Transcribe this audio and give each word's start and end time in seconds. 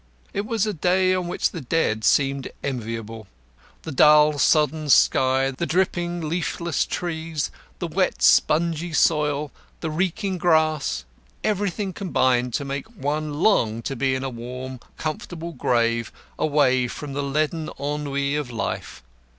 It 0.33 0.47
was 0.47 0.65
a 0.65 0.73
day 0.73 1.13
on 1.13 1.27
which 1.27 1.51
the 1.51 1.61
dead 1.61 2.03
seemed 2.03 2.47
enviable. 2.63 3.27
The 3.83 3.91
dull, 3.91 4.39
sodden 4.39 4.89
sky, 4.89 5.51
the 5.51 5.67
dripping, 5.67 6.27
leafless 6.27 6.87
trees, 6.87 7.51
the 7.77 7.85
wet, 7.85 8.23
spongy 8.23 8.93
soil, 8.93 9.51
the 9.79 9.91
reeking 9.91 10.39
grass 10.39 11.05
everything 11.43 11.93
combined 11.93 12.55
to 12.55 12.65
make 12.65 12.87
one 12.87 13.43
long 13.43 13.83
to 13.83 13.95
be 13.95 14.15
in 14.15 14.23
a 14.23 14.29
warm, 14.31 14.79
comfortable 14.97 15.51
grave 15.53 16.11
away 16.39 16.87
from 16.87 17.13
the 17.13 17.21
leaden 17.21 17.69
ennuis 17.79 18.39
of 18.39 18.49
life. 18.49 19.03